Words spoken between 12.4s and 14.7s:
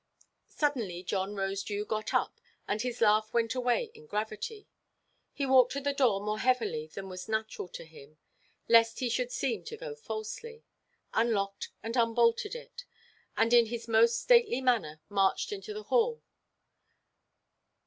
it, and in his most stately